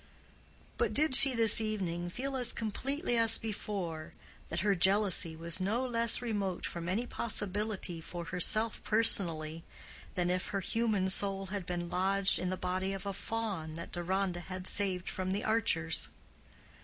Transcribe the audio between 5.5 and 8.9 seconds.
no less remote from any possibility for herself